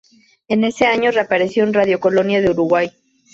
En 0.47 0.63
ese 0.63 0.87
año 0.87 1.11
reapareció 1.11 1.63
en 1.63 1.75
Radio 1.75 1.99
Colonia 1.99 2.41
de 2.41 2.49
Uruguay. 2.49 2.89